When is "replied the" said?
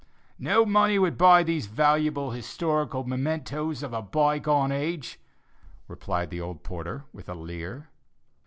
5.87-6.41